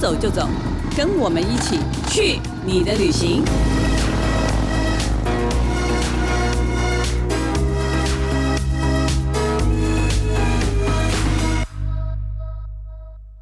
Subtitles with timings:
[0.00, 0.48] 走就走，
[0.96, 1.76] 跟我们一起
[2.08, 3.42] 去你的旅行。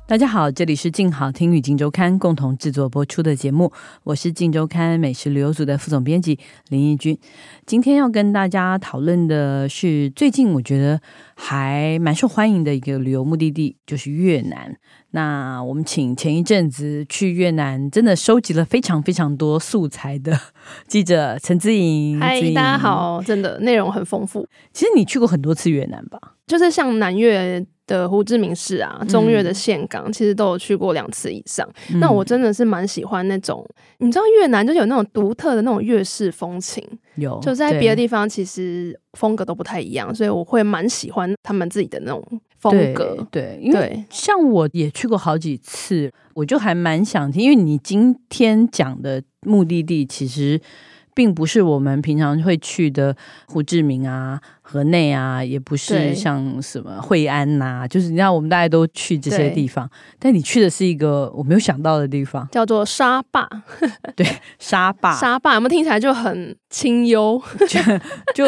[0.09, 3.70] 大家好，这里是静好听与静周刊共同制作播出的节目，
[4.05, 6.38] 我是静周刊美食旅游组的副总编辑
[6.69, 7.19] 林义君。
[7.66, 11.01] 今天要跟大家讨论的是最近我觉得
[11.34, 14.77] 还蛮受欢迎的一个旅游目的地，就是越南。
[15.16, 20.39] 那我们请前一阵子去越南，真的收集了非常非常多素材的
[20.87, 22.20] 记者陈姿莹。
[22.20, 24.47] 嗨，大家好，真的内容很丰富。
[24.75, 26.20] 其实你去过很多次越南吧？
[26.47, 31.67] 就是像南越的胡志明市啊，中越的岘港，嗯、其实都有去过两次以上。
[31.91, 33.67] 嗯、那我真的是蛮喜欢那种，
[34.01, 42.22] 你知道越南就有那种独特的那种越式风情，有就在别的地方其实风格都不太一样，所以我会蛮喜欢他们自己的那种
[42.70, 43.27] 风格。
[43.31, 50.61] 对，对，因为像我也去过好几次，我就还蛮想听，因为你今天讲的目的地其实
[51.14, 54.41] 并不是我们平常会去的胡志明啊。
[54.69, 63.48] 河内啊，也不是像什么惠安呐、啊，就是你知道，我们大家都去这些地方，但你去的是一个我没有想到的地方，叫做沙坝。
[64.17, 64.27] 对，
[64.59, 67.41] 沙坝， 沙坝，有没有听起来就很清幽？
[68.34, 68.44] 就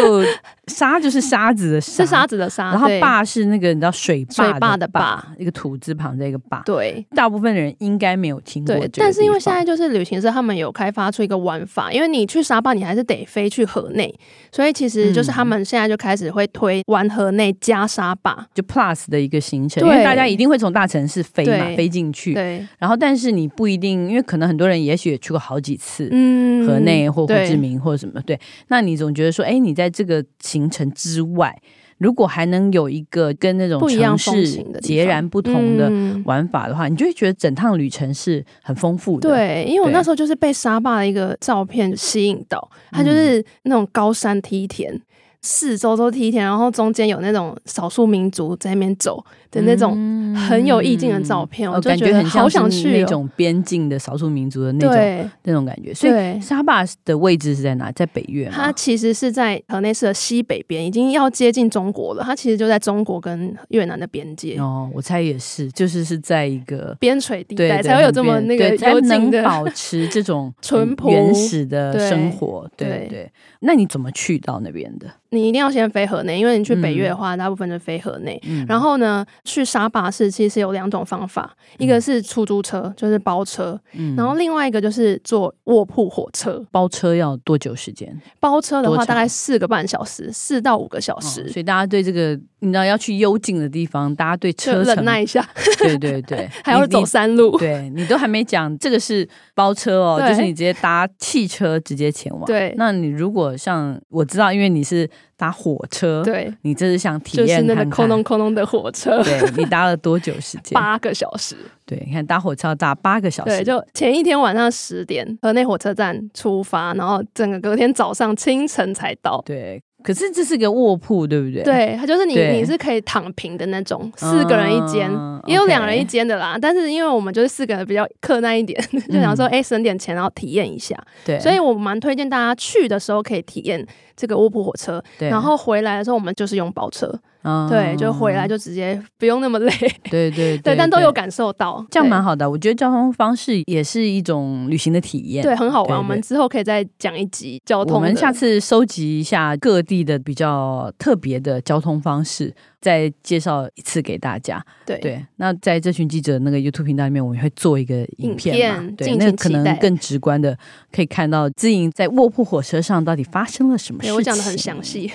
[0.66, 6.60] 沙就是沙子的沙，是沙子的沙，然后坝是那个你知道水坝水坝的坝，一个土字旁这个坝。
[6.66, 8.74] 对，大部分人应该没有听过。
[8.74, 14.12] 对，但是因为现在就是旅行社他们有开发出一个玩法，因为你去沙坝，你还是得飞去河内，
[14.50, 16.82] 所以其实就是他们现在就开始会推。
[16.86, 22.32] 玩河内加沙坝，就 Plus 的一个行程，因为大家一定会从大城市飞嘛，飞进去。
[22.32, 28.38] 对，然后但是你不一定，因为可能很多人也许也去过好几次，嗯，河内或胡志明或者什么，对。
[28.68, 31.54] 那你总觉得说，哎，你在这个行程之外，
[31.98, 35.92] 如果还能有一个跟那种城市截然不同的
[36.24, 39.28] 玩法的话，你就会觉得整趟旅程是很丰富的。
[39.28, 44.98] 对，因为我那时候就是被沙坝的一个照片吸引到，它就是那种高山梯田。
[45.42, 49.96] 四周都梯田，然后中间有那种少数民族在那边走的那种
[50.34, 55.92] 很有意境的照片，嗯、我就觉得好想去、哦、感觉很像是那种边境的少数民族的那种那种感觉。
[55.92, 57.90] 所以沙坝的位置是在哪？
[57.92, 58.52] 在北越吗？
[58.54, 62.22] 它其实是在河内市的西北边，已经要接近中国了。
[62.22, 64.56] 它其实就在中国跟越南的边界。
[64.58, 72.70] 哦，我猜也是，就是是在一个边陲地带才会有这么那个才能保持这种 淳朴原始的生活。
[72.76, 75.06] 对对，对，那你怎么去到那边的？
[75.30, 78.40] 你一定要先飞河内，因为你去北越的话，嗯、大部分就飞河内。
[78.46, 86.64] 嗯、然后呢，去沙巴市其实有两种方法，嗯、一个是出租车，就是包车，嗯、然后另外一个就是坐卧铺火车。
[86.70, 88.14] 包车要多久时间？
[88.40, 91.42] 包车的话大概四个半小时，四到五个小时。
[91.42, 95.46] 哦、所以大家对这个，你知道要去幽静的地方，大家对车程忍耐一下。
[95.78, 97.56] 对对对， 还要走山路。
[97.58, 102.44] 对你都还没讲，这个是包车哦，就是你直接搭汽车直接前往。
[102.44, 105.08] 对，那你如果像我知道，因为你是。
[105.38, 110.74] 搭火车，对，你这是想体验就是那个空隆空隆的火车， 对， 你搭了多久时间？
[110.74, 111.56] 八个小时。
[111.84, 113.56] 对，你看搭火车要搭八个小时。
[113.56, 119.42] 对，就前一天晚上十点，河内火车站出发，然后整个隔天早上清晨才到。
[119.44, 119.82] 对。
[120.00, 121.60] 可是这是个卧铺，对不对？
[121.64, 126.56] 对，它就是你，你是可以躺平的那种，四个人一间，嗯、也有两人一间的啦。
[126.58, 128.80] 但是因为我们就是四个人比较克难一点，
[129.10, 130.96] 就想说，哎、嗯，省点钱，然后体验一下。
[131.24, 133.84] 对，所以我蛮推荐大家去的时候可以体验
[134.18, 137.08] 这个卧铺火车，然后回来的时候我们就是用包车。
[137.42, 139.70] 嗯、对，就回来就直接不用那么累。
[140.10, 142.50] 对对对，对，但都有感受到，这样蛮好的。
[142.50, 145.88] 我觉得交通方式也是一种旅行的体验，对，很好玩。
[145.88, 147.94] 对对，我们之后可以再讲一集交通。
[147.94, 152.52] 我们下次收集一下各地的比较特别的交通方式。
[152.80, 154.64] 再介绍一次给大家。
[154.86, 158.90] 对对，那在这群记者那个 YouTube 频道里面，我们会做一个影片嘛？
[158.96, 160.56] 对，那可能更直观的
[160.92, 164.14] 可以看到自营在卧铺火车上到底发生了什么事情。
[164.14, 165.10] 我讲的很详细，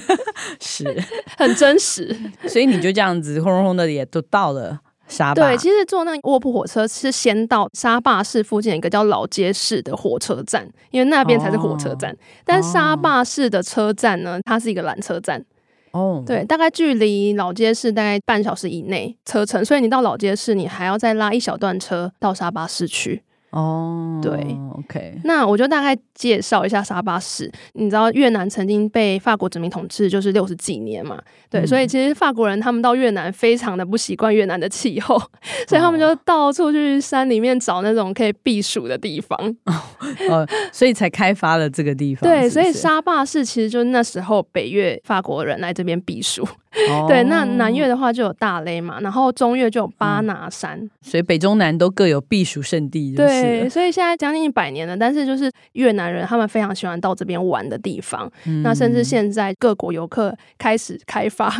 [0.60, 0.84] 是
[1.36, 2.16] 很真实。
[2.48, 5.48] 所以你就这样子轰轰轰的也都到了沙坝。
[5.48, 12.16] 对，其实坐那个卧铺火车是先到沙坝市附近一个叫老街市的火车站，因为那边才是火车站。
[12.44, 15.44] 但沙坝市的车站呢，它是一个缆车站。
[15.92, 23.22] 哦对，大概距离老街市大概半小时以内车程，所以你到老街市，你还要再拉一小段车到沙巴市区。
[23.52, 27.52] 哦，oh, 对，OK，那我就大概介绍一下沙巴市。
[27.74, 31.20] 你知道越南曾经被法国殖民统治，就是六十几年嘛，
[31.50, 35.18] 对，嗯、所以其实法国人他们到越南非常的不习惯越南的气候，
[35.68, 39.74] 所以他们就到处去山里面找那种可以避暑的地方，哦，
[40.30, 42.28] 哦，所以才开发了这个地方。
[42.28, 46.42] 对，是是所以沙巴市其实就是那时候北越法国人来这边避暑。
[46.88, 53.14] 哦、 对，那南越的话就有大雷嘛，然后中越就有巴拿山，嗯、所以北中南都各有避暑胜地。
[53.14, 58.30] 对，所以现在将近一百年了，但是就是越南人他们非常喜欢到这边玩的地方。
[58.46, 61.52] 嗯、那甚至现在各国游客开始开发，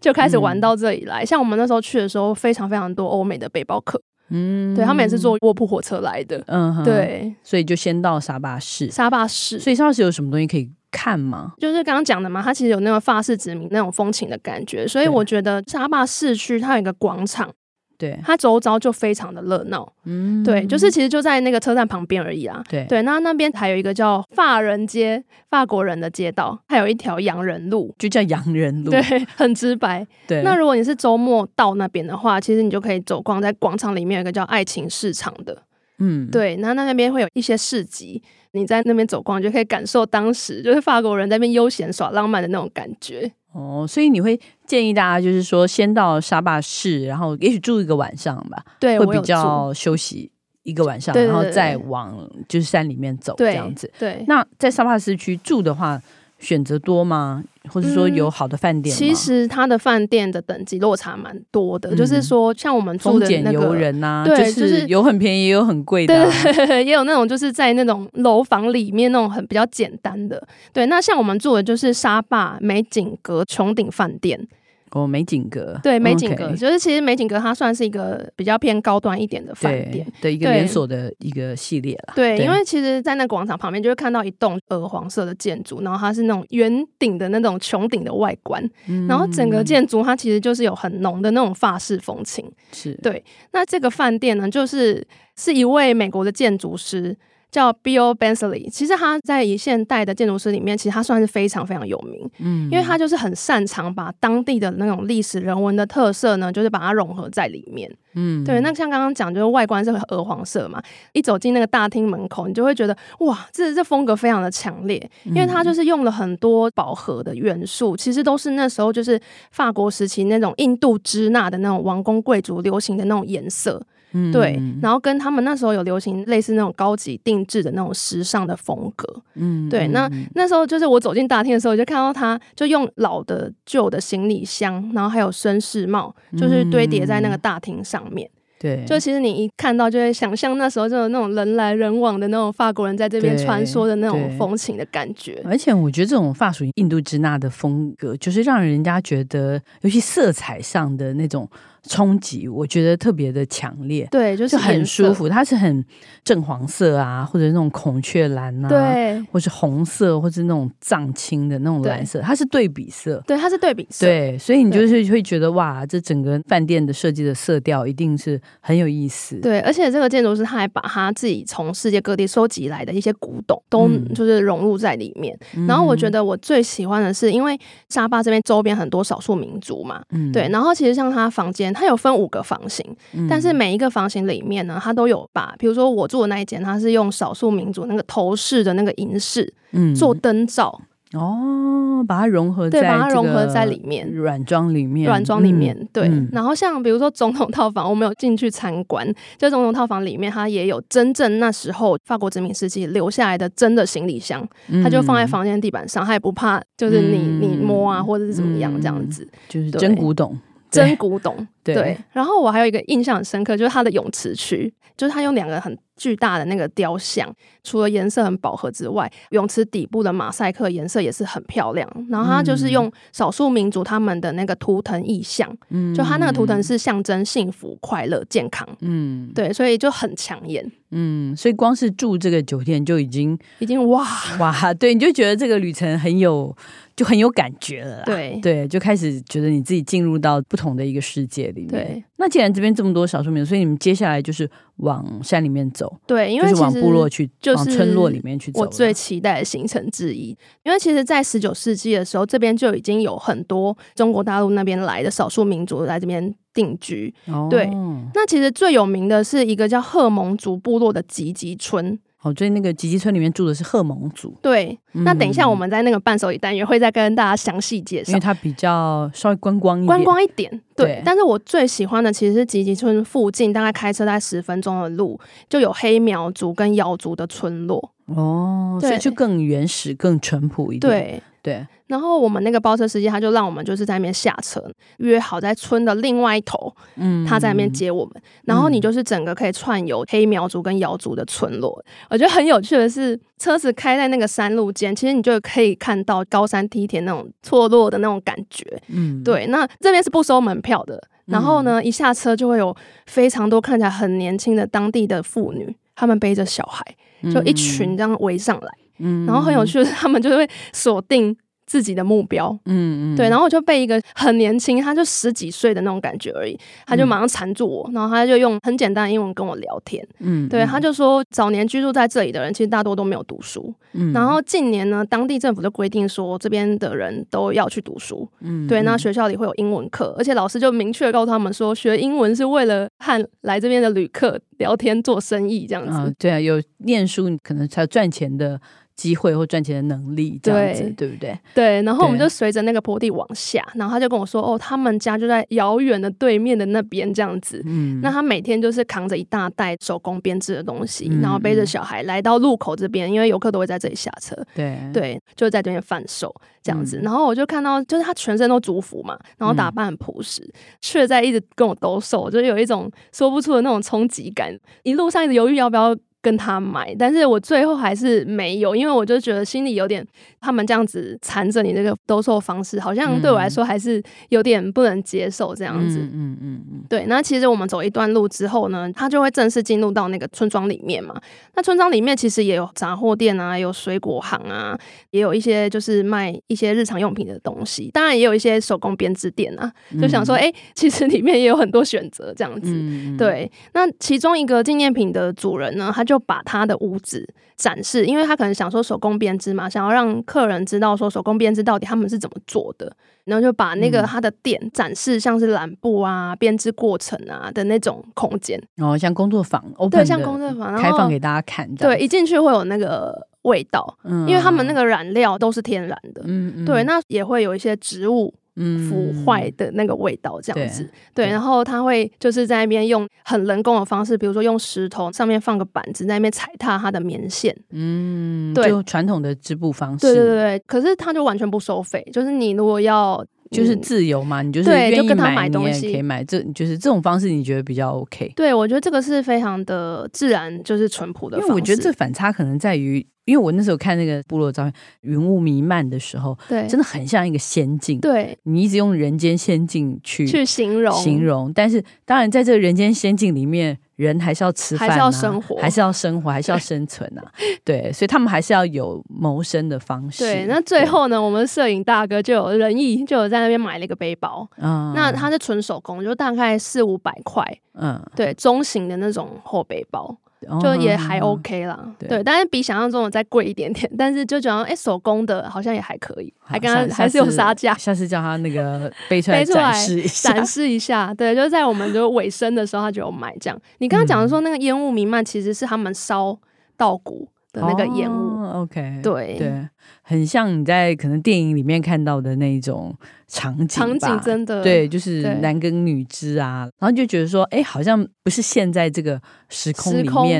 [0.00, 1.22] 就开始玩到这里来。
[1.22, 4.00] 嗯、像我们那时候去的时候，非常非常多欧美的背包客。
[4.30, 6.42] 嗯，对，他们也是坐卧铺火车来的。
[6.48, 8.90] 嗯哼，对，所以就先到沙巴市。
[8.90, 11.54] 沙巴市，所以沙巴市有什么东西可以看吗？
[11.58, 17.50] 就是刚刚讲的嘛，它其实有那个法式殖民那种风情的感觉，所以我觉得沙巴市区它有一个广场。
[17.98, 22.62] 对，它周遭就非常的热闹，嗯，对，就是其实就在那个车站旁边而已啊。
[22.70, 29.02] 对对，那那边还有一个叫法人街，法国人的街道，还有一条洋人路，就叫洋人路，对，
[29.36, 30.06] 很直白。
[30.28, 35.60] 对，那如果你是周末到那边的话，其实你就可以走逛在广场里面有一个叫爱情市场的，
[35.98, 38.22] 嗯，对，那那边会有一些市集，
[38.52, 43.32] 你在那边走逛就可以感受当时就是法国人在那边悠闲耍浪漫的那种感觉。
[43.52, 50.30] 哦，所以你会建议大家，就是说先到沙巴市，然后也许住一个晚上吧，对，会比较休息
[50.62, 52.14] 一个晚上，然后再往
[52.48, 53.90] 就是山里面走这样子。
[53.98, 56.00] 对，对那在沙巴市区住的话，
[56.38, 57.42] 选择多吗？
[57.68, 58.96] 或者说有好的饭店、嗯？
[58.96, 70.42] 其实它的饭店的等级落差蛮多的，嗯、就是说像我们住的那个丰俭由人呐，对，就是有很便宜，也有很贵的、啊，对，对，对，也有那种就是在那种楼房里面那种很比较简单的。
[70.72, 74.48] 对，那像我们住的就是沙坝美景阁穹顶饭店。
[74.92, 82.14] 哦，美景阁对，美景阁就是其实美景阁它算是一个比较偏高端一点的饭店的一个连锁的一个系列了。
[82.16, 92.44] 对，对，因为其实，在那广场旁边就会看到一栋鹅黄色的建筑，然后它是那种圆顶的那种穹顶的外观，嗯、然后整个建筑它其实就是有很浓的那种法式风情。
[92.72, 95.06] 是对，那这个饭店呢，就是
[95.36, 97.16] 是一位美国的建筑师。
[97.50, 108.60] 叫 Bill Bensley，其实他在以现代的建筑师里面，其实他算是非常非常有名，嗯，因为他就是很擅长把当地的那种历史人文的特色呢，就是把它融合在里面，嗯，对。
[108.60, 119.18] 那像刚刚讲，就是外观是鹅黄色嘛，一走进那个大厅门口，你就会觉得哇，这这风格非常的强烈，因为它就是用了很多饱和的元素，其实都是那时候就是
[119.52, 123.82] 法国时期那种印度支那的那种王公贵族流行的那种颜色。
[124.12, 138.30] 嗯，对，然后跟他们那时候有流行类似那种高级定制的那种时尚的风格，嗯，对，那那时候就是我走进大厅的时候，就看到他就用老的旧的行李箱，然后还有绅士帽，就是堆叠在那个大厅上面。
[138.60, 145.40] 对，就其实你一看到就会想象那时候就有那种人来人往的那种法国人在这边穿梭的那种风情的感觉。
[145.44, 151.48] 而且我觉得这种法属印度支那的风格，就是让人家觉得，尤其色彩上的那种。
[151.88, 155.26] 冲击，我觉得特别的强烈，对，就是就很舒服。
[155.28, 155.82] 它是很
[156.22, 169.36] 正黄色啊，或者那种孔雀蓝啊，对，或是红色，或是那种藏青的那种蓝色，它是对比色，对，它是对比色，对，所以你就是会觉得哇，这整个饭店的设计的色调一定是很有意思。
[169.36, 175.34] 对，而且这个建筑师他还把他自己从世界各地收集来的一些古董都就是融入在里面。
[175.56, 177.58] 嗯、然后我觉得我最喜欢的是，因为
[177.88, 181.74] 沙巴这边周边很多少数民族嘛，嗯，对，然后其实像他房间。
[181.78, 182.84] 它有分五个房型，
[183.28, 190.80] 但是每一个房型里面呢，它都有把，比如说我住的那一间，它是用少数民族那个头饰的那个银饰，嗯，做灯罩。
[191.14, 196.06] 哦，把它融合在，对，把它融合在里面，软装里面，软装里面，嗯、对。
[196.06, 210.38] 嗯、然后像比如说总统套房，我们有进去参观，就总统套房里面，它也有真正那时候法国殖民时期留下来的真的行李箱，嗯、它就放在房间地板上，它也不怕，就是你、嗯、你摸啊，或者是怎么样这样子，就是真古董。
[210.70, 211.98] 真古董，对，对。
[212.12, 217.28] 然后我还有一个印象很深刻，就是它的泳池区，就是它用两个很巨大的那个雕像，
[217.64, 221.88] 除了颜色很饱和之外，泳池底部的马赛克颜色也是很漂亮。
[222.08, 234.06] 然后它就是用少数民族他们的那个图腾意象，嗯，就它那个图腾是象征幸福、快乐、健康，嗯，对，所以就很抢眼，嗯，所以光是住这个酒店就已经已经哇
[234.38, 236.54] 哇，对，你就觉得这个旅程很有。
[236.98, 241.68] 就很有感觉了啦，对对，就开始觉得你自己进入到不同的一个世界里面。
[241.68, 245.96] 对，那既然这边这么多少数民族，所以你们接下来就是往山里面走。
[246.08, 248.62] 对，因为就是往部落去，就是往村落里面去走。
[248.62, 257.14] 我最期待的行程之一，因为其实，在十九世纪的时候，这边就已经有很多中国大陆那边来的少数民族来这边定居。
[257.26, 257.70] 哦，对，
[258.12, 261.96] 那其实最有名的是一个叫赫蒙族部落的吉吉村。
[262.22, 264.36] 哦，所以那个吉吉村里面住的是赫蒙族。
[264.42, 269.86] 对，嗯、那等一下我们在那个伴手礼单元会再跟大家详细介绍，因为它比较稍微观光一点。
[269.86, 270.86] 观光一点，对。
[270.86, 277.92] 对，但是我最喜欢的其实是吉吉村附近，大概开车在十分钟的路，就有黑苗族跟瑶族的村落。
[278.06, 280.90] 哦，所以就更原始、更淳朴一点。
[280.90, 281.22] 对。
[281.48, 281.66] 对。
[281.86, 284.62] 然后我们那个包车司机他就让我们就是在那边下车，
[284.98, 288.14] 约好在村的另外一头，嗯，他在那边接我们。
[288.44, 291.82] 然后你就是整个可以串游黑苗族跟瑶族的村落。
[292.10, 298.64] 我觉得很有趣的是，车子开在那个山路间，其实你就可以看到高山梯田那种错落的那种感觉。
[298.88, 299.46] 嗯，对。
[299.46, 301.02] 那这边是不收门票的。
[301.24, 302.76] 然后呢，一下车就会有
[303.06, 306.84] 非常多看起来很年轻的当地的妇女，她们背着小孩，
[307.32, 308.68] 就一群这样围上来。
[308.80, 308.87] 嗯，
[309.26, 311.36] 然后很有趣的是， 他们就会锁定。
[311.70, 338.58] 自己的目标，嗯嗯，对，然后我就被一个很年轻，他就十几岁的那种感觉而已，他就马上缠住我，然后他就用很简单的英文跟我聊天，嗯，对，他就说早年居住在这里的人其实大多都没有读书，嗯，然后近年呢，当地政府就规定说这边的人都要去读书，嗯，对，那学校里会有英文课，而且老师就明确告诉他们说，学英文是为了和来这边的旅客聊天做生意这样子，嗯，对啊，有念书可能才赚钱的。
[338.98, 341.38] 机会或赚钱的能力，这样子对，对不对？
[341.54, 354.36] 对，然后我们就随着那个坡地往下，然后他就跟我说：“哦，他们家就在遥远的对面的那边，这样子。”嗯，那他每天就是扛着一大袋手工编织的东西，嗯、然后背着小孩来到路口这边，因为游客都会在这里下车。
[354.52, 356.98] 对对，就在这边贩售这样子。
[356.98, 360.42] 嗯、然后我就看到，就是他全身都族服嘛，然后打扮很朴实，
[360.80, 364.52] 却、嗯、在一直跟我兜售，就有一种说不出的那种冲击感。
[364.82, 365.96] 一路上一直犹豫要不要。
[366.28, 370.06] 跟他买，但是我最后还是没有，因为我就觉得心里有点，
[370.42, 376.00] 他们这样子缠着你这个兜售方式，好像对我来说还是有点不能接受这样子。
[376.00, 376.84] 嗯嗯嗯嗯。
[376.86, 381.18] 对，那其实我们走一段路之后呢，他就会正式进入到那个村庄里面嘛。
[381.54, 384.78] 那村庄里面其实也有杂货店啊，有水果行啊，
[385.12, 389.72] 也有一些就是卖一些日常用品的东西，当然也有一些手工编织店啊。
[389.98, 392.70] 就想说，哎、欸，其实里面也有很多选择这样子。
[392.70, 396.04] 嗯、对，那其中一个纪念品的主人呢，他。
[396.08, 402.92] 就把他的屋子展示，因为他可能想说手工编织嘛，想要让客人知道说手工编织到底他们是怎么做的，
[403.24, 418.34] 然后就把那个他的店展示，像是染布啊、编织过程啊的那种空间，哦，像工作坊，对，像工作坊，开放给大家看，对，一进去会有那个味道，嗯，因为他们那个染料都是天然的，嗯嗯，对，那也会有一些植物。
[418.58, 433.24] 腐坏的那个味道，这样子，嗯、对，对，然后他会就是在那边用很人工的方式，比如说用石头上面放个板子，在那边踩踏它的棉线，嗯，对，就传统的织布方式，对对对，可是他就完全不收费，就是你如果要。
[433.50, 438.30] 就是自由嘛，你就是愿意买东西可以买，这就是这种方式，你觉得比较 OK？
[438.36, 441.48] 对，我觉得这个是非常的自然，就是淳朴的方式。
[441.48, 448.00] 因为我觉得这反差可能在于，因为我那时候看那个部落照片，云雾弥漫的时候，对，真的很像一个仙境。
[448.00, 453.78] 对，你一直用人间仙境去去形容形容，但是当然在这个人间仙境里面。
[453.98, 457.32] 人还是要吃饭、啊，还是要生活，还是要生活，还是要生存啊！
[457.66, 460.22] 对，所以他们还是要有谋生的方式。
[460.22, 464.48] 对，那最后呢，我们摄影大哥就有仁义，就有在那边买了一个背包。
[464.58, 467.44] 嗯，那它是纯手工，就大概四五百块。
[467.74, 470.16] 嗯，对，中型的那种厚背包。
[470.60, 477.74] 就也还 OK 啦，嗯、对，对，但是比想象中的再贵一点点，但是就觉得哎，手工的好像也还可以，还跟他还是有杀价。
[477.74, 483.60] 下次叫他那个 背出来展示一下，展示一下，对，就是在我们就尾声的时候，他就有买这样。
[483.78, 486.38] 你刚刚讲的说那个烟雾弥漫，其实是他们烧
[486.76, 489.36] 稻谷的那个烟雾、哦、，OK，对。
[489.38, 489.68] 对。
[490.02, 492.94] 很像你在可能电影里面看到的那种
[493.26, 499.92] 场景，场景真的对，就是男耕女织啊，然后就觉得说，哎，好像不是现在这个时空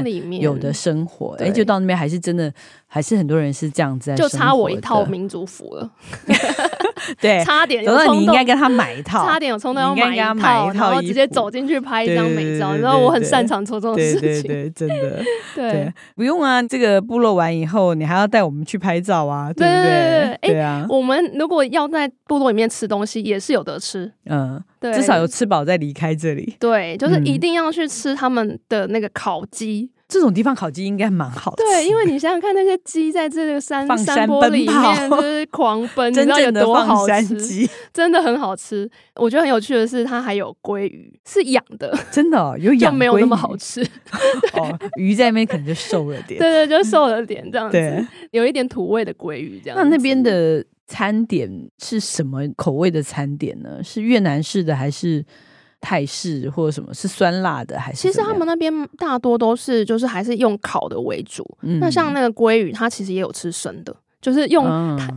[0.05, 2.53] 里面有的生活，哎，就到那边还是真的，
[2.87, 5.91] 还是很多人是这样子在，就差我一套民族服了，
[7.21, 15.23] 对，差点有冲动，你应该跟他买一套， 差点有冲动要买一套，然后直接走进去拍一张美照，你知道我很擅长做这种事情，对，真的，
[15.55, 19.53] 对，不用啊，这个部落完以后，你还要带我们去拍照啊。
[19.53, 20.87] 对对对对，对啊！
[20.89, 24.11] 我们如果要在部落里面吃东西，也是有得吃。
[24.27, 26.57] 嗯，对，至少有吃饱再离开这里。
[26.61, 29.91] 对，就是一定要去吃他们的那个烤鸡。
[30.09, 31.63] 这种地方烤鸡应该蛮好吃。
[31.63, 38.91] 对，因为你想想看，那些鸡在这个山山坡里面就是狂奔， 真正的放山鸡，真的很好吃。
[39.17, 43.83] 我觉得很有趣的是，它还有鲑鱼，是养的，真的有养，没有那么好吃。
[44.55, 49.79] 哦，鱼在那边可能就瘦了点，对对，就瘦了点这样子，有一点土味的鲑鱼这样。
[49.79, 53.85] 那那边的餐点是什么口味的餐点呢？
[53.85, 55.23] 是越南式的还是？
[55.81, 58.09] 泰式或者什么是酸辣的还是？
[58.09, 61.45] 其实他们那边大多都是就是还是用烤的为主。
[61.63, 64.65] 嗯、那像那个鲑鱼，它其实也有吃生的，就是用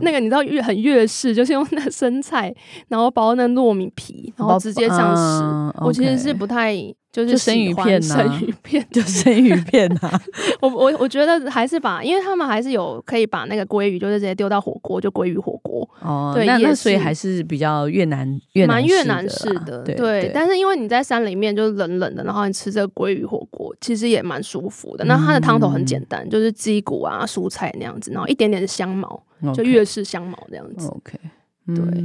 [0.00, 2.54] 那个你知道越很粤式，就是用那个生菜，
[2.88, 5.42] 然后包那糯米皮，然后直接这样吃。
[5.42, 6.74] 嗯、我其实是不太
[7.12, 10.20] 就是生鱼片呐，生鱼片 就生鱼片 呐。
[10.62, 15.86] 我我我觉得还是把，因为他们还是有可以把那个鲑鱼，就是直接丢到火锅，就鲑鱼火锅。
[16.00, 20.30] 哦，对，那那所以还是比较越南越南蛮越南式的，对，对。
[20.32, 25.04] 但是因为你在山里面就是冷冷的，然后你吃这个鲑鱼火锅，其实也蛮舒服的。
[25.04, 29.22] 那它的汤头很简单，就是鸡骨啊、蔬菜那样子，然后一点点的香茅，
[29.54, 30.88] 就越式香茅那样子。
[30.88, 31.18] OK，
[31.66, 32.02] 对。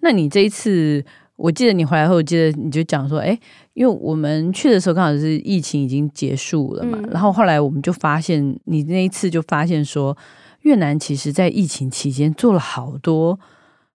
[0.00, 1.02] 那你这一次？
[1.36, 3.38] 我记得你回来后，我记得你就讲说，哎，
[3.76, 10.16] 因为我们去的时候刚好是疫情已经结束了嘛，嗯、然后后来我们就发现，你那一次就发现说，
[10.62, 13.38] 越南其实在疫情期间做了好多。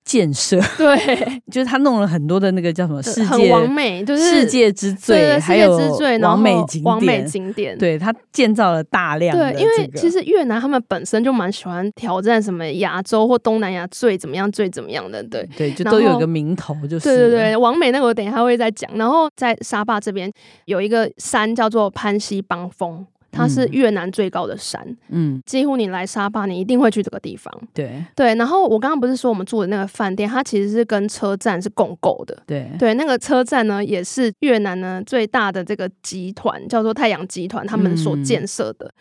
[0.03, 5.77] 建设 对，就是他弄了很多的那个叫什么世界很完美，就是世界之最，还有
[6.21, 7.77] 完美景点，完美景点。
[7.77, 9.59] 对，他建造了大量的、这个。
[9.59, 15.21] 对，因为其实越南他们本身就蛮喜欢挑战什么亚洲或东南亚最怎么样、最怎么样的。
[15.23, 18.89] 对对，就都有个名头，就是对对对，完美那个我等一下会再讲。
[18.95, 20.31] 然后在沙坝这边
[20.65, 23.05] 有一个山叫做潘西邦峰。
[23.31, 27.51] 它是越南最高的山，嗯，几乎你来沙巴，你一定会去这个地方。
[27.73, 32.37] 对对，然后我刚刚不是说我们住的那个饭店，它其实是跟车站是共构的。
[32.45, 38.85] 对对，那个车站呢，也是越南呢最大的这个集团，叫做太阳集团，他们所建设的。
[38.85, 38.93] 嗯、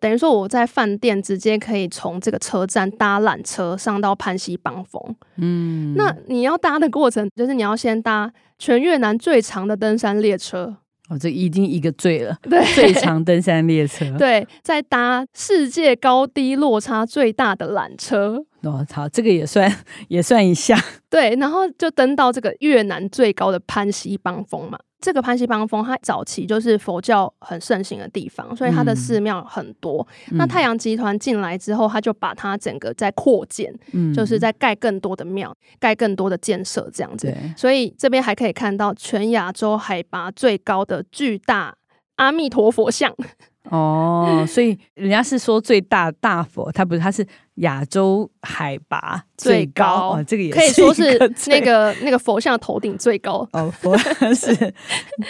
[0.00, 5.00] 等于说我在饭店直接可以从这个车站搭缆车上到潘西邦峰。
[5.36, 10.76] 嗯，那你要搭的过程，就是你要先搭全越南最长的登山列车。
[11.08, 18.44] 哦，这已经一个最了， 对，最长登山列车， 对，在搭世界高低落差最大的缆车。
[18.62, 19.72] 哦，这个也算
[20.08, 20.76] 也算一下，
[21.08, 24.78] 对，然后就登到这个越南最高的潘西邦峰嘛。
[25.06, 30.04] 这个潘西邦峰，它早期就是佛教很盛行的地方，所以它的寺庙很多。
[30.32, 37.32] 嗯、那太阳集团进来之后，他就把它整个在扩建，嗯、就是在盖更多的庙，盖更多的建设这样子。
[37.56, 41.72] 所以这边还可以看到全亚洲海拔最高的巨大
[42.16, 43.14] 阿弥陀佛像。
[43.70, 47.24] 哦，所以人家是说最大大佛，它不是，它是。
[47.56, 54.74] 亚洲海拔最高，这个也是可以说是那个那个佛像头顶最高哦，佛像 是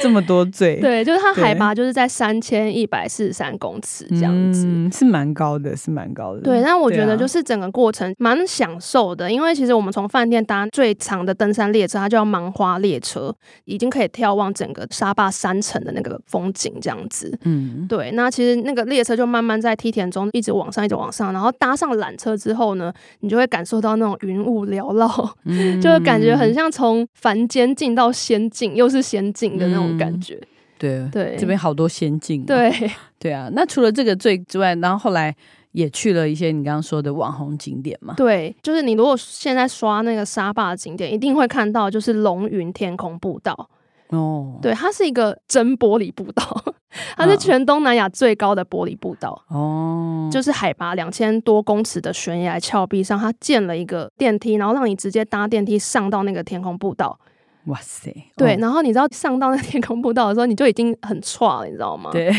[0.00, 6.40] 这么多最 对，就是它海拔就是在三千一百四十三公尺这样子，嗯、是蛮高的，是蛮高的。
[6.40, 13.32] 对，但我觉得就是整个过程蛮享受的，啊、因为其实我们从饭店搭最长的登山列车，它叫芒花列车，
[13.66, 17.36] 已经可以眺望整个沙坝山城的那个风景这样子。
[17.42, 22.15] 嗯，对，那其实那个列车就慢慢在梯田中一直往上，一直往上，然后搭上缆。
[22.16, 30.34] 车之后呢，你就会感受到那种云雾缭绕，嗯、就会感觉很像从凡间进到仙境，又是仙境的那种感觉。
[30.34, 30.48] 嗯、
[30.78, 32.44] 对对，这边好多仙境。
[32.44, 32.72] 对
[33.18, 35.34] 对啊，那除了这个最之外，然后后来
[35.72, 38.14] 也去了一些你刚刚说的网红景点嘛？
[38.16, 43.68] 对，就是你如果现在刷那个沙坝的景点，一定会看到就是龙云天空步道。
[44.10, 46.64] 哦，对，它是一个真玻璃步道，
[47.14, 49.38] 它是全东南亚最高的玻璃步道。
[49.48, 57.18] 哦，就是海拔两千多公尺的悬崖峭壁上，它建了一个电梯，然后让你直接搭电梯上到那个天空步道。
[57.66, 58.14] 哇塞！
[58.36, 62.10] 对，哦、然后你知道上到那天空步道的时候，你就已经很差了，你知道吗？
[62.12, 62.32] 对。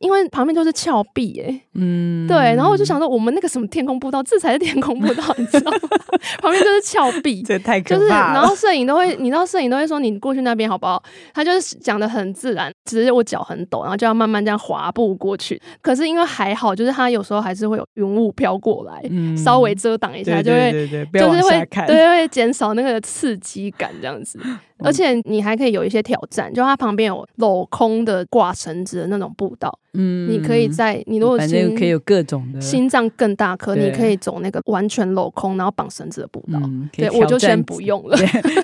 [0.00, 5.78] 因为旁边都是峭壁，哎，嗯，对，然后我就想说，我们那个什么天空步道，这才是天空步道，你知道吗？
[6.40, 8.00] 旁边就是峭壁，这太可怕了。
[8.00, 11.02] 就是，然后摄影都会，你知道，摄影都会说你过去那边好不好？
[11.34, 15.60] 他就是讲的很自然，只是我脚很抖，然后就要慢慢这样滑步过去。
[15.82, 24.40] 可是因为还好，就是它有时候还是会有云雾飘过来，嗯，稍微遮挡一下，就会，就是会，对，会减少那个刺激感，这样子。
[24.82, 36.60] 而且你还可以有一些挑战，就它旁边有镂空的挂绳子的那种步道，嗯，你可以在你如果反正可以有各种的心脏更大颗，你可以走那个完全镂空然后绑绳子的步道。
[36.92, 38.16] 对，我就先不用了，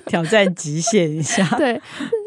[0.05, 1.45] 挑战极限一下。
[1.57, 1.81] 对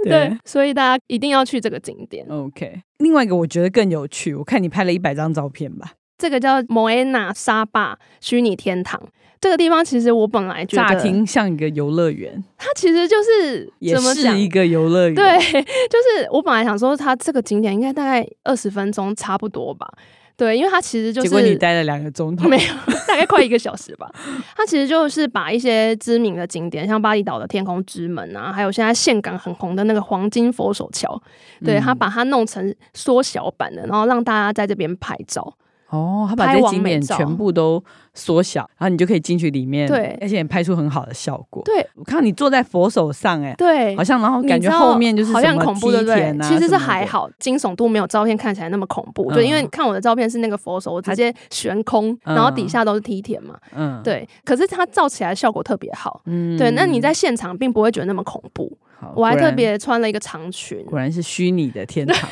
[0.05, 2.27] 对，所以大家一定要去这个景点。
[2.29, 5.93] OK，另外一个我觉得更有趣，我看你拍了一百张照片吧。
[6.19, 9.01] 这个叫 Moana 沙坝虚拟天堂。
[9.41, 15.15] 这个地方其实我本来觉得乍听像一个游乐园，它其实就是也是一个游乐园。
[15.15, 15.39] 对，
[15.89, 19.89] 就是我本来想说，它这个景点应该大概二十分钟差不多吧。
[20.37, 22.75] 对，因为它其实就是，结果你待了两个钟头，没有，
[23.07, 24.11] 大概快一个小时吧。
[24.57, 31.19] 它其实就是把一些知名的景点，像巴厘岛的天空之门啊，还有现在岘港很红的那个黄金佛手桥，
[31.63, 35.55] 对，它把它弄成缩小版的，然后让大家在这边拍照。
[35.91, 37.83] 哦，他把这景点全部都
[38.15, 41.63] 缩小，然后你就可以进去里面，对，而且也拍出很好的效果。
[41.65, 46.37] 对，我看到你坐在佛手上，哎，对，好像然后感觉后面就是好像恐怖，对不对？
[46.43, 49.33] 其实是还好，惊悚度没有照片看起来那么恐怖。
[49.33, 54.29] 就因为看我的照片是那个佛手，我直接悬空，然后底下都是梯田嘛，嗯，对。
[54.45, 56.71] 可是它照起来效果特别好，嗯，对。
[56.71, 58.79] 那你在现场并不会觉得那么恐怖。
[59.15, 62.31] 我还特别穿了一个长裙，果然是虚拟的天堂。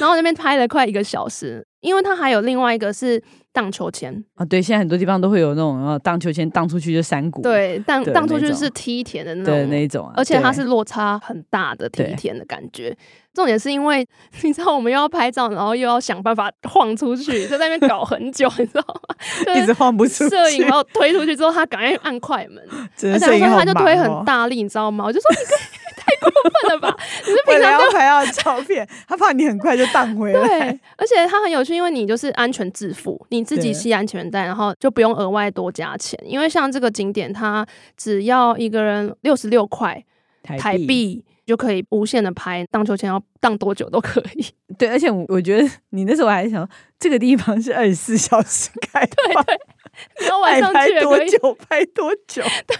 [0.00, 3.22] 然后那边拍了快一个小时，因为它还有另外一个是。
[3.50, 12.96] 荡秋千啊，对，现在很多地方都会有那种啊，荡秋千荡出去就山谷，对，荡荡出去是梯田的那种，对那一种啊，而且它是落差很大的梯田的感觉。
[13.34, 14.06] 重点是因为
[14.42, 19.54] 你知道，我们又要拍照，然后又要想办法晃出去，就在那边搞很久，你知道吗？
[19.60, 20.30] 一直晃不出去。
[20.30, 22.62] 摄影然后推出去之后，他赶快按快门，
[23.12, 25.04] 而且他说他就推很大力，你知道吗？
[25.04, 25.77] 我就说你可以。
[26.30, 26.96] 太过分了吧！
[27.26, 30.40] 你是平常要拍要照片，他怕你很快就荡回来。
[30.46, 36.18] 对，而且他很有趣，因为你就是安全自负，你自己系安全带，然后就不用额外多加钱。
[36.24, 40.02] 因为像这个景点，它只要一个人六十六块
[40.42, 44.46] 台币就可以无限的拍荡秋千，要荡多久都可以。
[44.76, 52.76] 对，而且我我觉得你那时候还想，这个地方是二十四小时开，对对，然后晚上去多久拍多久， 对。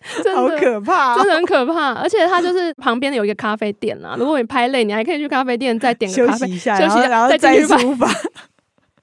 [0.34, 1.92] 好可怕，哦，真的很可怕。
[1.94, 8.08] 而且它就是旁边有一个咖啡店啊，如果你拍累，你还可以去咖啡店再点个咖啡，休息一下，休息一下然后再出发。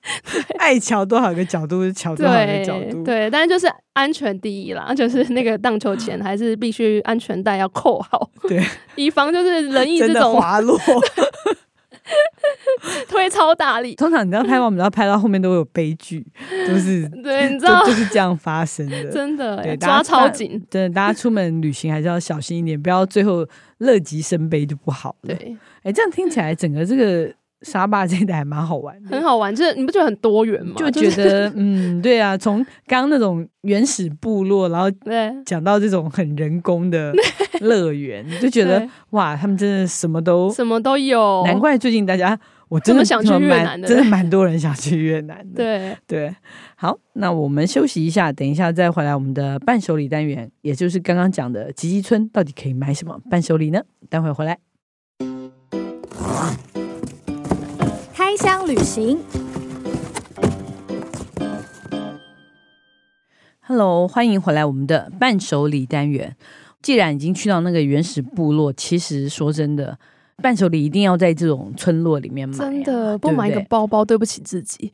[0.58, 8.64] 爱瞧多少个角度是乔多少个角度，对，但是就是安全第一啦，就是那个荡秋千还是必须安全带要扣好，对，
[8.96, 10.80] 以防就是人意这种滑落。
[13.10, 16.26] 推超大力，通常你知道拍完，我们要拍到后面都会有悲剧，
[16.68, 17.86] 就是对，你知道。
[17.86, 23.46] 就是这样发生的，真的，对，抓超紧，对，大家出门旅行还是要小心一点，不要最后
[23.80, 25.36] 乐极生悲就不好了。
[25.36, 27.34] 对，哎，这样听起来整个这个。
[27.64, 30.76] 沙坝这一带还蛮好玩的，很好玩，就是你不觉得很多元吗？
[30.78, 34.88] 就觉得，嗯，对啊，从刚刚那种原始部落，然后
[35.44, 37.12] 讲到这种很人工的
[37.62, 45.56] 乐园，就觉得哇，他们真的什么都什么都有，难怪最近大家我真的想去越南的，真的蛮多人想去越南的。
[45.56, 46.36] 对对，
[46.76, 53.82] 好，那我们休息一下，等一下再回来我们的伴手礼单元，也就是刚刚讲的吉吉村到底可以买什么伴手礼呢？
[54.10, 54.58] 待会回来。
[58.14, 59.18] 开箱旅行
[63.62, 66.36] ，Hello，欢迎回来我们的伴手礼单元。
[66.82, 69.98] 既然已经去到那个原始部落，其实说真的，
[70.44, 74.94] 伴手礼一定要在这种村落里面买，真的不买一个包包，对不起自己。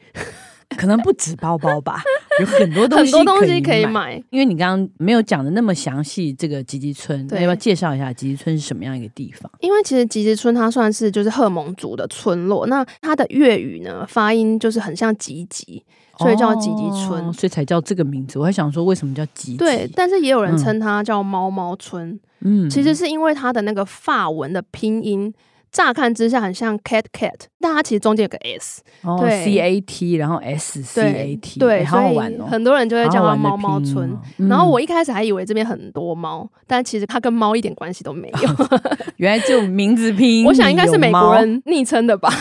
[0.74, 2.02] 可能不止包包吧，
[2.40, 4.22] 有很多东西很多东西可以买。
[4.30, 9.52] 因为你刚刚没有讲的那么详细，这个吉吉村，要不要介绍一下吉吉村是什么样一个地方？
[9.60, 15.84] 因为其实吉吉村它算是就是赫蒙族的村落，那它的粤语呢发音就是很像吉吉，
[16.18, 18.40] 所以叫吉吉村，哦，所以才叫这个名字。
[18.40, 19.58] 我还想说为什么叫吉,吉？
[19.58, 22.20] 对，但是也有人称它叫猫猫村。
[22.42, 25.34] 嗯，其实是因为它的那个发文的拼音。
[25.74, 32.46] 乍看之下很像 cat cat，但它其实中间有个 s，哦、对，c a t，然后 s c a t，对，对，好好玩哦。
[32.46, 34.16] 很多人就会叫它猫猫村。
[34.38, 38.50] 然后我一开始还以为这边很多猫，但其实它跟猫一点关系都没有。
[38.52, 38.82] 哦、
[39.18, 42.32] 原来就名字拼音，我想应该是美国人昵称的吧。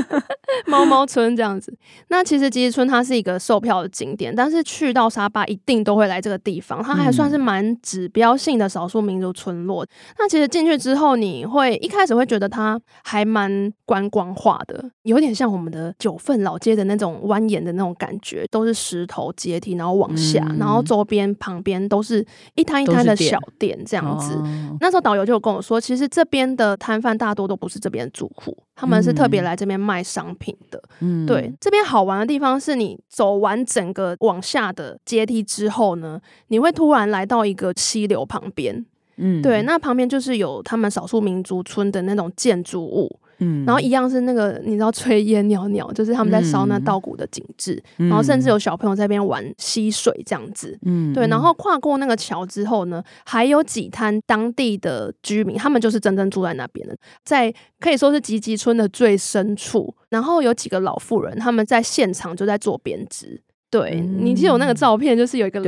[0.68, 1.74] 猫猫村这样子。
[2.08, 6.82] 那其实吉吉村它是一个售票的景点，但是去到沙巴一定都会来这个地方。
[6.82, 9.82] 它还算是蛮指标性的少数民族村落。
[9.82, 12.65] 嗯、那其实进去之后，你会一开始会觉得它。
[13.02, 22.24] 还蛮观光化的，有点像我们的九份老街的那种蜿蜒的那种感觉，都是石头阶梯，然后往下，嗯、然后周边旁边都是
[22.54, 24.34] 一摊一摊的小店这样子。
[24.34, 30.82] 哦、那时候导游就有跟我说，其实这边的摊贩大多都不是这边的住户，他们是特别来这边卖商品的。
[31.00, 38.86] 嗯，对，这边好玩的地方是你走完整个往下的阶梯之后呢，你会突然来到一个溪流旁边。
[39.18, 65.60] 嗯，对，那旁边就是有他们少数民族村的那种建筑物，嗯，然后一样是那个你知道炊烟袅袅，就是他们在烧那稻谷的景致，嗯、然后甚至有小朋友在那边玩溪水这样子，嗯，对，然后跨过那个桥之后呢，还有几摊当地的居民，他们就是真正住在那边的，在可以说是吉吉村的最深处，然后有几个老妇人，他们在现场就在做编织，对，嗯、你记得有那个照片，就是有一个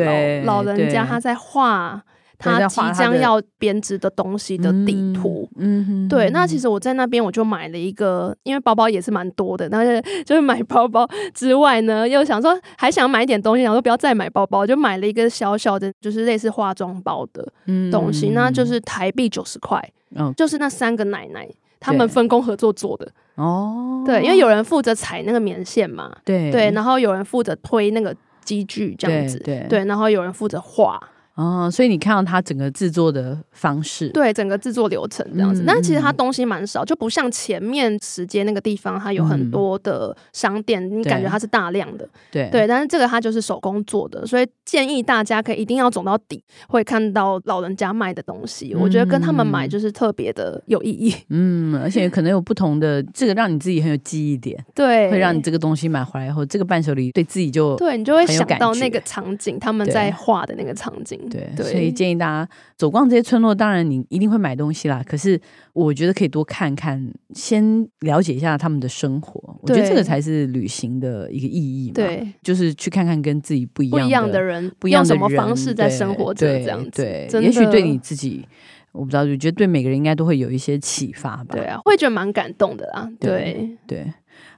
[0.45, 2.03] 老老人家他在画。
[2.39, 6.31] 他即将要编织的东西的地图，嗯，嗯对。
[6.31, 17.45] 那其实我在那边我就买了一个，因为包包也是蛮多的，但是就是买包包之外呢，又想说还想买一点东西，想说不要再买包包，就买了一个小小的，就是类似化妆包的
[17.91, 19.83] 东西，嗯、那就是台币九十块，
[20.15, 21.49] 嗯，就是那三个奶奶
[21.81, 31.01] 他们分工合作做的哦，对，因为有人负责踩那个棉线嘛，对对，然后有人负责推那个机具这样子，对，对，对，然后有人负责画。
[31.39, 35.63] 哦，所以你看到它整个制作的方式，对，整个制作流程这样子。
[35.63, 42.09] 嗯、但其实它东西蛮少，就不像前面时间那个地方，它有很多的商店，嗯、你感觉它是大量的。
[42.33, 48.73] 对对，但是这个它就是手工做的，所以建议大家可以一定要走到底，会看到老人家卖的东西。
[48.75, 51.15] 嗯、我觉得跟他们买就是特别的有意义。
[51.29, 61.17] 嗯，而且可能有不同的这个让你自己很有记忆点， 对，会让你这个东西买回来以后，这个伴手礼对自己就对你就会想到那个场景，他们在画的那个场景。
[61.29, 65.03] 对，对，所以建议大家走逛这些村落，当然你一定会买东西啦。
[65.07, 65.41] 可是
[65.73, 69.41] 我觉得可以多看看，先了解一下他们的生活。
[69.63, 71.95] 我觉得这个才是旅行的一个意义嘛。
[71.95, 77.03] 对，就是去看看跟自己不一样的、不一样的人，不一样的什么方式在生活着，这样子。
[77.03, 78.47] 对，对，也许对你自己，
[78.93, 81.47] 我不知道，我觉得对每个人应该都会有一些启发吧。
[81.51, 83.11] 对啊，会觉得蛮感动的啦。
[83.21, 84.13] 对对，对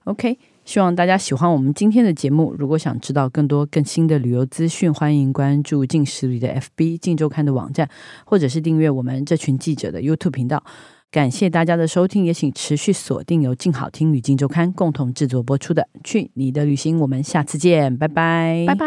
[0.05, 0.39] ，OK。
[0.71, 2.55] 希望大家喜欢我们今天的节目。
[2.57, 7.91] 如果想知道更多更新的旅游资讯，欢迎关注近十里的 FB、近周刊的网站，
[8.25, 10.63] 或者是订阅我们这群记者的 YouTube 频道。
[11.11, 16.99] 感谢大家的收听，也请持续锁定由静好听与静周刊共同制作播出的《去你的旅行》。
[17.01, 18.87] 我们下次见，拜拜，拜拜。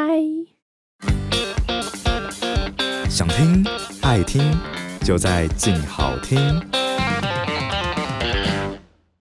[3.09, 3.61] 想听
[4.01, 4.41] 爱听，
[5.01, 6.39] 就在静好听。